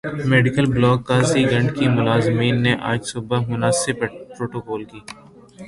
medical 0.29 0.65
block 0.65 0.99
قاضی 1.07 1.41
گنڈ 1.51 1.69
کے 1.77 1.87
ملازمین 1.89 2.55
نے 2.63 2.73
آج 2.91 2.99
صبح 3.05 3.39
مناسب 3.47 3.99
پروٹوکول 4.35 4.83
ک 4.83 4.93